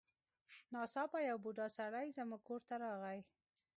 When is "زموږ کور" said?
2.17-2.61